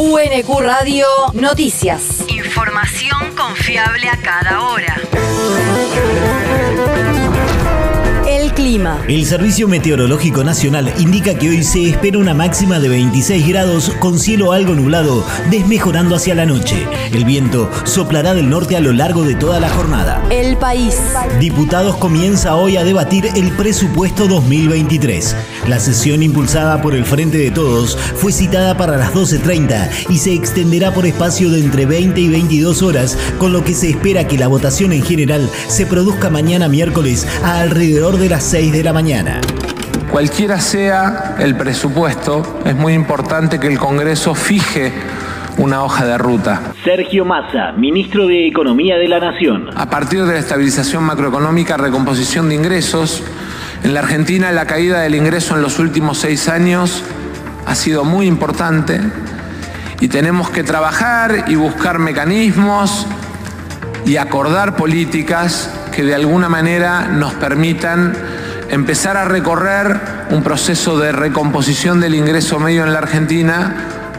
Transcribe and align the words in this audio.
UNQ 0.00 0.60
Radio 0.60 1.06
Noticias. 1.32 2.24
Información 2.28 3.34
confiable 3.36 4.08
a 4.08 4.16
cada 4.16 4.60
hora. 4.62 4.96
El 8.28 8.52
clima. 8.52 9.02
El 9.08 9.26
Servicio 9.26 9.66
Meteorológico 9.66 10.44
Nacional 10.44 10.92
indica 10.98 11.34
que 11.34 11.48
hoy 11.48 11.64
se 11.64 11.88
espera 11.88 12.18
una 12.18 12.32
máxima 12.32 12.78
de 12.78 12.88
26 12.88 13.48
grados 13.48 13.90
con 13.98 14.20
cielo 14.20 14.52
algo 14.52 14.74
nublado, 14.74 15.24
desmejorando 15.50 16.14
hacia 16.14 16.36
la 16.36 16.46
noche. 16.46 16.86
El 17.12 17.24
viento 17.24 17.68
soplará 17.84 18.34
del 18.34 18.50
norte 18.50 18.76
a 18.76 18.80
lo 18.80 18.92
largo 18.92 19.24
de 19.24 19.34
toda 19.34 19.58
la 19.58 19.68
jornada. 19.68 20.22
El 20.30 20.56
país. 20.58 20.96
Diputados 21.40 21.96
comienza 21.96 22.54
hoy 22.54 22.76
a 22.76 22.84
debatir 22.84 23.28
el 23.34 23.50
presupuesto 23.52 24.28
2023. 24.28 25.34
La 25.68 25.78
sesión 25.78 26.22
impulsada 26.22 26.80
por 26.80 26.94
el 26.94 27.04
Frente 27.04 27.36
de 27.36 27.50
Todos 27.50 27.94
fue 27.94 28.32
citada 28.32 28.78
para 28.78 28.96
las 28.96 29.12
12.30 29.12 30.06
y 30.08 30.16
se 30.16 30.32
extenderá 30.32 30.94
por 30.94 31.04
espacio 31.04 31.50
de 31.50 31.60
entre 31.60 31.84
20 31.84 32.18
y 32.18 32.28
22 32.30 32.82
horas, 32.82 33.18
con 33.36 33.52
lo 33.52 33.62
que 33.62 33.74
se 33.74 33.90
espera 33.90 34.26
que 34.26 34.38
la 34.38 34.48
votación 34.48 34.94
en 34.94 35.02
general 35.02 35.50
se 35.66 35.84
produzca 35.84 36.30
mañana 36.30 36.68
miércoles 36.68 37.28
a 37.44 37.60
alrededor 37.60 38.16
de 38.16 38.30
las 38.30 38.44
6 38.44 38.72
de 38.72 38.82
la 38.82 38.94
mañana. 38.94 39.42
Cualquiera 40.10 40.58
sea 40.58 41.36
el 41.38 41.54
presupuesto, 41.54 42.60
es 42.64 42.74
muy 42.74 42.94
importante 42.94 43.60
que 43.60 43.66
el 43.66 43.78
Congreso 43.78 44.34
fije 44.34 44.94
una 45.58 45.84
hoja 45.84 46.06
de 46.06 46.16
ruta. 46.16 46.72
Sergio 46.82 47.26
Massa, 47.26 47.72
ministro 47.72 48.26
de 48.26 48.48
Economía 48.48 48.96
de 48.96 49.08
la 49.08 49.20
Nación. 49.20 49.68
A 49.76 49.90
partir 49.90 50.24
de 50.24 50.32
la 50.32 50.38
estabilización 50.38 51.02
macroeconómica, 51.02 51.76
recomposición 51.76 52.48
de 52.48 52.54
ingresos, 52.54 53.22
en 53.82 53.94
la 53.94 54.00
Argentina 54.00 54.50
la 54.52 54.66
caída 54.66 55.00
del 55.00 55.14
ingreso 55.14 55.54
en 55.54 55.62
los 55.62 55.78
últimos 55.78 56.18
seis 56.18 56.48
años 56.48 57.02
ha 57.66 57.74
sido 57.74 58.04
muy 58.04 58.26
importante 58.26 59.00
y 60.00 60.08
tenemos 60.08 60.50
que 60.50 60.64
trabajar 60.64 61.44
y 61.48 61.54
buscar 61.54 61.98
mecanismos 61.98 63.06
y 64.04 64.16
acordar 64.16 64.76
políticas 64.76 65.70
que 65.92 66.02
de 66.02 66.14
alguna 66.14 66.48
manera 66.48 67.08
nos 67.08 67.34
permitan 67.34 68.14
empezar 68.70 69.16
a 69.16 69.24
recorrer 69.24 70.00
un 70.30 70.42
proceso 70.42 70.98
de 70.98 71.12
recomposición 71.12 72.00
del 72.00 72.14
ingreso 72.14 72.58
medio 72.58 72.84
en 72.84 72.92
la 72.92 72.98
Argentina 72.98 73.74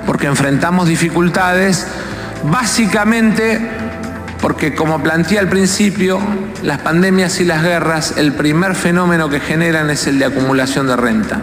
porque 0.05 0.27
enfrentamos 0.27 0.87
dificultades 0.87 1.87
básicamente 2.43 3.59
porque 4.41 4.75
como 4.75 5.01
planteé 5.01 5.39
al 5.39 5.49
principio, 5.49 6.19
las 6.63 6.79
pandemias 6.79 7.39
y 7.39 7.45
las 7.45 7.63
guerras, 7.63 8.15
el 8.17 8.33
primer 8.33 8.75
fenómeno 8.75 9.29
que 9.29 9.39
generan 9.39 9.89
es 9.89 10.07
el 10.07 10.19
de 10.19 10.25
acumulación 10.25 10.87
de 10.87 10.95
renta. 10.95 11.41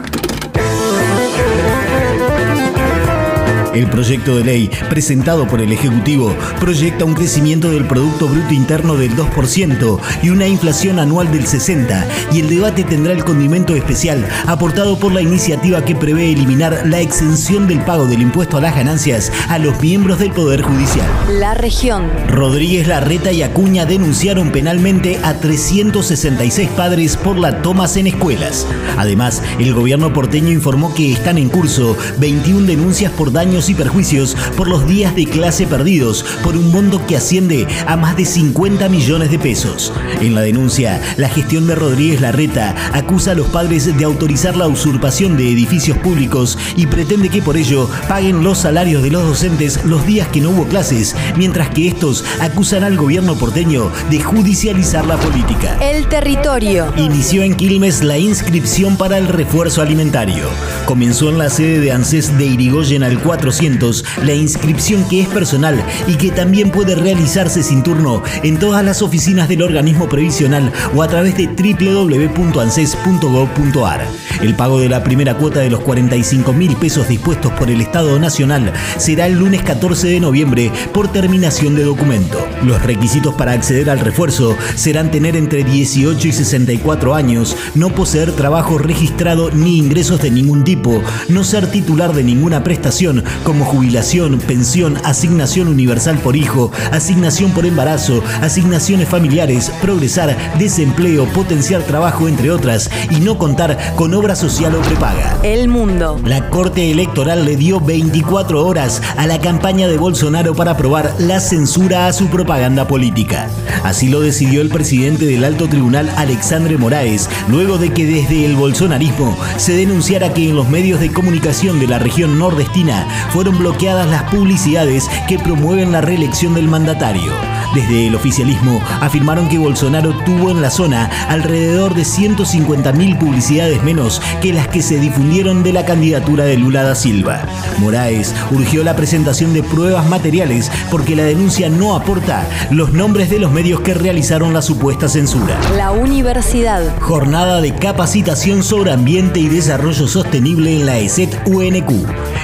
El 3.76 3.90
proyecto 3.90 4.38
de 4.38 4.42
ley 4.42 4.70
presentado 4.88 5.46
por 5.46 5.60
el 5.60 5.70
Ejecutivo 5.70 6.34
proyecta 6.58 7.04
un 7.04 7.12
crecimiento 7.12 7.70
del 7.70 7.84
Producto 7.84 8.26
Bruto 8.26 8.54
Interno 8.54 8.94
del 8.94 9.14
2% 9.14 9.98
y 10.22 10.30
una 10.30 10.46
inflación 10.46 10.98
anual 10.98 11.30
del 11.30 11.44
60%, 11.44 12.06
y 12.32 12.40
el 12.40 12.48
debate 12.48 12.84
tendrá 12.84 13.12
el 13.12 13.22
condimento 13.22 13.76
especial 13.76 14.26
aportado 14.46 14.98
por 14.98 15.12
la 15.12 15.20
iniciativa 15.20 15.84
que 15.84 15.94
prevé 15.94 16.32
eliminar 16.32 16.84
la 16.86 17.00
exención 17.00 17.68
del 17.68 17.80
pago 17.80 18.06
del 18.06 18.22
impuesto 18.22 18.56
a 18.56 18.62
las 18.62 18.74
ganancias 18.74 19.30
a 19.50 19.58
los 19.58 19.78
miembros 19.82 20.20
del 20.20 20.32
Poder 20.32 20.62
Judicial. 20.62 21.06
La 21.38 21.52
región. 21.52 22.10
Rodríguez 22.28 22.88
Larreta 22.88 23.30
y 23.30 23.42
Acuña 23.42 23.84
denunciaron 23.84 24.52
penalmente 24.52 25.20
a 25.22 25.34
366 25.34 26.70
padres 26.70 27.18
por 27.18 27.36
la 27.36 27.60
tomas 27.60 27.98
en 27.98 28.06
escuelas. 28.06 28.66
Además, 28.96 29.42
el 29.58 29.74
gobierno 29.74 30.14
porteño 30.14 30.50
informó 30.50 30.94
que 30.94 31.12
están 31.12 31.36
en 31.36 31.50
curso 31.50 31.94
21 32.18 32.66
denuncias 32.66 33.12
por 33.12 33.32
daños 33.32 33.65
y 33.68 33.74
perjuicios 33.74 34.36
por 34.56 34.68
los 34.68 34.86
días 34.86 35.14
de 35.14 35.26
clase 35.26 35.66
perdidos 35.66 36.24
por 36.42 36.56
un 36.56 36.70
monto 36.70 37.04
que 37.06 37.16
asciende 37.16 37.66
a 37.86 37.96
más 37.96 38.16
de 38.16 38.24
50 38.24 38.88
millones 38.88 39.30
de 39.30 39.38
pesos. 39.38 39.92
En 40.20 40.34
la 40.34 40.42
denuncia, 40.42 41.00
la 41.16 41.28
gestión 41.28 41.66
de 41.66 41.74
Rodríguez 41.74 42.20
Larreta 42.20 42.74
acusa 42.92 43.32
a 43.32 43.34
los 43.34 43.48
padres 43.48 43.96
de 43.96 44.04
autorizar 44.04 44.56
la 44.56 44.68
usurpación 44.68 45.36
de 45.36 45.50
edificios 45.50 45.98
públicos 45.98 46.58
y 46.76 46.86
pretende 46.86 47.28
que 47.28 47.42
por 47.42 47.56
ello 47.56 47.88
paguen 48.08 48.44
los 48.44 48.58
salarios 48.58 49.02
de 49.02 49.10
los 49.10 49.24
docentes 49.24 49.84
los 49.84 50.06
días 50.06 50.28
que 50.28 50.40
no 50.40 50.50
hubo 50.50 50.66
clases, 50.66 51.16
mientras 51.36 51.70
que 51.70 51.88
estos 51.88 52.24
acusan 52.40 52.84
al 52.84 52.96
gobierno 52.96 53.36
porteño 53.36 53.90
de 54.10 54.20
judicializar 54.20 55.06
la 55.06 55.16
política. 55.16 55.76
El 55.80 56.06
territorio. 56.08 56.92
Inició 56.96 57.42
en 57.42 57.54
Quilmes 57.54 58.02
la 58.02 58.18
inscripción 58.18 58.96
para 58.96 59.18
el 59.18 59.28
refuerzo 59.28 59.82
alimentario. 59.82 60.48
Comenzó 60.84 61.28
en 61.30 61.38
la 61.38 61.50
sede 61.50 61.80
de 61.80 61.92
ANSES 61.92 62.36
de 62.38 62.46
Irigoyen 62.46 63.02
al 63.02 63.18
400 63.56 64.04
la 64.24 64.34
inscripción 64.34 65.08
que 65.08 65.22
es 65.22 65.28
personal 65.28 65.82
y 66.06 66.16
que 66.16 66.30
también 66.30 66.70
puede 66.70 66.94
realizarse 66.94 67.62
sin 67.62 67.82
turno 67.82 68.22
en 68.42 68.58
todas 68.58 68.84
las 68.84 69.00
oficinas 69.02 69.48
del 69.48 69.62
organismo 69.62 70.06
previsional 70.08 70.70
o 70.94 71.02
a 71.02 71.08
través 71.08 71.34
de 71.36 71.46
www.anses.gov.ar. 71.46 74.06
El 74.42 74.54
pago 74.54 74.78
de 74.78 74.90
la 74.90 75.02
primera 75.02 75.38
cuota 75.38 75.60
de 75.60 75.70
los 75.70 75.80
45 75.80 76.52
mil 76.52 76.76
pesos 76.76 77.08
dispuestos 77.08 77.50
por 77.52 77.70
el 77.70 77.80
Estado 77.80 78.18
Nacional 78.18 78.74
será 78.98 79.26
el 79.26 79.38
lunes 79.38 79.62
14 79.62 80.08
de 80.08 80.20
noviembre 80.20 80.70
por 80.92 81.08
terminación 81.08 81.74
de 81.74 81.84
documento. 81.84 82.46
Los 82.62 82.82
requisitos 82.82 83.34
para 83.34 83.52
acceder 83.52 83.88
al 83.88 84.00
refuerzo 84.00 84.54
serán 84.74 85.10
tener 85.10 85.34
entre 85.36 85.64
18 85.64 86.28
y 86.28 86.32
64 86.32 87.14
años, 87.14 87.56
no 87.74 87.94
poseer 87.94 88.32
trabajo 88.32 88.76
registrado 88.76 89.50
ni 89.50 89.78
ingresos 89.78 90.20
de 90.20 90.30
ningún 90.30 90.64
tipo, 90.64 91.02
no 91.28 91.44
ser 91.44 91.70
titular 91.70 92.12
de 92.12 92.24
ninguna 92.24 92.62
prestación 92.62 93.24
como 93.46 93.64
jubilación, 93.64 94.40
pensión, 94.40 94.98
asignación 95.04 95.68
universal 95.68 96.18
por 96.18 96.34
hijo, 96.34 96.72
asignación 96.90 97.52
por 97.52 97.64
embarazo, 97.64 98.20
asignaciones 98.42 99.08
familiares, 99.08 99.70
progresar, 99.80 100.36
desempleo, 100.58 101.26
potenciar 101.26 101.82
trabajo, 101.82 102.26
entre 102.26 102.50
otras, 102.50 102.90
y 103.08 103.20
no 103.20 103.38
contar 103.38 103.94
con 103.94 104.12
obra 104.14 104.34
social 104.34 104.74
o 104.74 104.80
prepaga. 104.80 105.38
El 105.44 105.68
mundo. 105.68 106.20
La 106.24 106.50
Corte 106.50 106.90
Electoral 106.90 107.44
le 107.44 107.54
dio 107.54 107.78
24 107.78 108.66
horas 108.66 109.00
a 109.16 109.28
la 109.28 109.40
campaña 109.40 109.86
de 109.86 109.96
Bolsonaro 109.96 110.56
para 110.56 110.72
aprobar 110.72 111.14
la 111.20 111.38
censura 111.38 112.08
a 112.08 112.12
su 112.12 112.26
propaganda 112.26 112.88
política. 112.88 113.48
Así 113.84 114.08
lo 114.08 114.22
decidió 114.22 114.60
el 114.60 114.70
presidente 114.70 115.24
del 115.24 115.44
alto 115.44 115.68
tribunal 115.68 116.10
Alexandre 116.16 116.78
Moraes, 116.78 117.30
luego 117.46 117.78
de 117.78 117.92
que 117.92 118.06
desde 118.06 118.44
el 118.44 118.56
bolsonarismo 118.56 119.38
se 119.56 119.74
denunciara 119.74 120.34
que 120.34 120.48
en 120.48 120.56
los 120.56 120.68
medios 120.68 120.98
de 120.98 121.12
comunicación 121.12 121.78
de 121.78 121.86
la 121.86 122.00
región 122.00 122.40
nordestina 122.40 123.06
fueron 123.30 123.58
bloqueadas 123.58 124.06
las 124.06 124.24
publicidades 124.24 125.08
que 125.28 125.38
promueven 125.38 125.92
la 125.92 126.00
reelección 126.00 126.54
del 126.54 126.68
mandatario. 126.68 127.55
Desde 127.74 128.06
el 128.06 128.14
oficialismo 128.14 128.80
afirmaron 129.00 129.48
que 129.48 129.58
Bolsonaro 129.58 130.14
tuvo 130.24 130.50
en 130.50 130.62
la 130.62 130.70
zona 130.70 131.10
alrededor 131.28 131.94
de 131.94 132.02
150.000 132.02 133.18
publicidades 133.18 133.82
menos 133.82 134.22
que 134.40 134.52
las 134.52 134.68
que 134.68 134.82
se 134.82 134.98
difundieron 134.98 135.62
de 135.62 135.72
la 135.72 135.84
candidatura 135.84 136.44
de 136.44 136.56
Lula 136.56 136.82
da 136.82 136.94
Silva. 136.94 137.42
Moraes 137.78 138.34
urgió 138.50 138.82
la 138.82 138.96
presentación 138.96 139.52
de 139.52 139.62
pruebas 139.62 140.08
materiales 140.08 140.70
porque 140.90 141.16
la 141.16 141.24
denuncia 141.24 141.68
no 141.68 141.94
aporta 141.94 142.46
los 142.70 142.92
nombres 142.92 143.30
de 143.30 143.38
los 143.38 143.52
medios 143.52 143.80
que 143.80 143.94
realizaron 143.94 144.52
la 144.52 144.62
supuesta 144.62 145.08
censura. 145.08 145.58
La 145.76 145.92
universidad. 145.92 146.82
Jornada 147.00 147.60
de 147.60 147.74
capacitación 147.74 148.62
sobre 148.62 148.92
ambiente 148.92 149.40
y 149.40 149.48
desarrollo 149.48 150.06
sostenible 150.08 150.74
en 150.74 150.86
la 150.86 150.98
ESET 150.98 151.42
UNQ. 151.46 151.90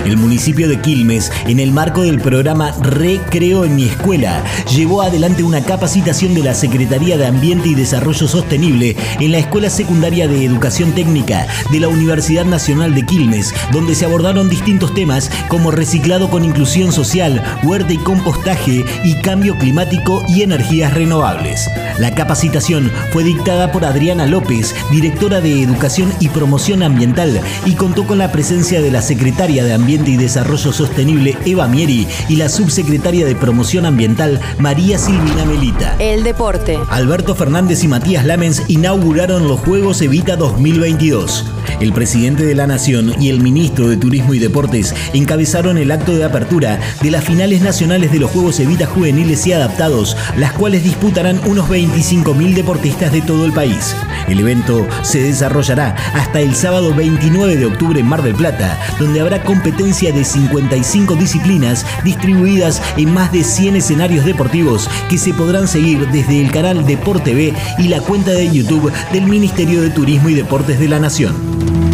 El 0.05 0.16
municipio 0.16 0.69
de 0.69 0.81
Quilmes, 0.81 1.31
en 1.47 1.61
el 1.61 1.72
marco 1.72 2.03
del 2.03 2.21
programa 2.21 2.72
Recreo 2.81 3.65
en 3.65 3.77
mi 3.77 3.84
escuela, 3.84 4.43
llevó 4.75 5.03
adelante 5.12 5.43
una 5.43 5.61
capacitación 5.61 6.33
de 6.33 6.43
la 6.43 6.55
Secretaría 6.55 7.19
de 7.19 7.27
Ambiente 7.27 7.69
y 7.69 7.75
Desarrollo 7.75 8.27
Sostenible 8.27 8.97
en 9.21 9.31
la 9.31 9.37
Escuela 9.37 9.69
Secundaria 9.69 10.27
de 10.27 10.43
Educación 10.43 10.93
Técnica 10.93 11.47
de 11.71 11.81
la 11.81 11.89
Universidad 11.89 12.47
Nacional 12.47 12.95
de 12.95 13.05
Quilmes, 13.05 13.53
donde 13.73 13.95
se 13.95 14.06
abordaron 14.06 14.49
distintos 14.49 14.95
temas 14.95 15.31
como 15.49 15.71
reciclado 15.71 16.31
con 16.31 16.47
inclusión 16.47 16.93
social, 16.93 17.43
huerta 17.62 17.93
y 17.93 17.99
compostaje 17.99 18.87
y 19.05 19.14
cambio 19.17 19.59
climático 19.59 20.25
y 20.29 20.41
energías 20.41 20.94
renovables. 20.94 21.69
La 21.99 22.15
capacitación 22.15 22.91
fue 23.12 23.23
dictada 23.23 23.70
por 23.70 23.85
Adriana 23.85 24.25
López, 24.25 24.75
directora 24.91 25.43
de 25.43 25.62
Educación 25.62 26.11
y 26.20 26.31
Promoción 26.31 26.82
Ambiental, 26.82 27.38
y 27.67 27.75
contó 27.75 28.06
con 28.06 28.17
la 28.17 28.32
presencia 28.32 28.81
de 28.81 28.91
la 28.91 29.03
secretaria 29.03 29.62
de 29.62 29.75
Ambiente 29.75 30.11
y 30.11 30.17
Desarrollo 30.17 30.73
Sostenible 30.73 31.37
Eva 31.44 31.69
Mieri 31.69 32.08
y 32.31 32.37
la 32.37 32.49
subsecretaria 32.49 33.26
de 33.26 33.35
Promoción 33.35 33.85
Ambiental 33.85 34.41
María 34.58 34.99
Silvina 35.02 35.44
Melita. 35.44 35.96
El 35.99 36.22
deporte. 36.22 36.78
Alberto 36.88 37.34
Fernández 37.34 37.82
y 37.82 37.88
Matías 37.88 38.25
Lamens 38.25 38.62
inauguraron 38.69 39.49
los 39.49 39.58
Juegos 39.58 40.00
Evita 40.00 40.37
2022. 40.37 41.44
El 41.81 41.93
presidente 41.93 42.44
de 42.44 42.54
la 42.54 42.69
Nación 42.69 43.20
y 43.20 43.28
el 43.31 43.40
ministro 43.40 43.88
de 43.88 43.96
Turismo 43.96 44.34
y 44.34 44.38
Deportes 44.38 44.94
encabezaron 45.12 45.76
el 45.76 45.90
acto 45.90 46.14
de 46.14 46.22
apertura 46.22 46.78
de 47.00 47.10
las 47.10 47.25
finales 47.25 47.62
nacionales 47.62 48.12
de 48.12 48.20
los 48.20 48.31
Juegos 48.31 48.60
Evita 48.60 48.87
Juveniles 48.87 49.44
y 49.49 49.52
Adaptados, 49.52 50.16
las 50.37 50.52
cuales 50.52 50.84
disputarán 50.84 51.40
unos 51.46 51.69
25.000 51.69 52.55
deportistas 52.55 53.10
de 53.10 53.22
todo 53.22 53.44
el 53.44 53.52
país. 53.52 53.96
El 54.28 54.38
evento 54.38 54.87
se 55.02 55.20
desarrollará 55.20 55.96
hasta 56.14 56.40
el 56.40 56.55
sábado 56.55 56.94
29 56.94 57.56
de 57.56 57.66
octubre 57.66 57.98
en 57.98 58.06
Mar 58.06 58.22
del 58.22 58.37
Plata, 58.37 58.78
donde 59.00 59.20
habrá 59.20 59.43
competencia 59.43 60.12
de 60.12 60.25
55 60.25 61.16
disciplinas 61.16 61.84
distribuidas 62.05 62.81
en 62.96 63.12
más 63.12 63.32
de 63.32 63.43
100 63.43 63.76
escenarios 63.76 64.25
deportivos 64.25 64.88
que 65.09 65.19
se 65.19 65.35
podrán 65.35 65.69
seguir 65.69 66.09
desde 66.09 66.41
el 66.41 66.50
canal 66.50 66.87
Deport 66.87 67.25
TV 67.25 67.53
y 67.79 67.89
la 67.89 68.00
cuenta 68.00 68.33
de 68.33 68.50
YouTube 68.50 68.93
del 69.12 69.25
Ministerio 69.25 69.83
de 69.83 69.91
Turismo 69.91 70.29
y 70.29 70.35
Deportes 70.35 70.79
de 70.79 70.89
la 70.89 70.99
Nación. 70.99 71.35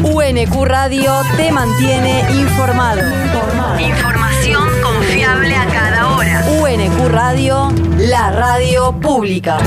UNQ 0.03 0.65
Radio 0.65 1.13
te 1.37 1.51
mantiene 1.51 2.25
informado. 2.41 3.03
Información 3.81 4.69
confiable 4.83 5.55
a 5.55 5.67
cada 5.67 6.17
hora. 6.17 6.45
UNQ 6.61 7.09
Radio, 7.09 7.73
la 7.99 8.31
radio 8.31 8.93
pública. 9.01 9.59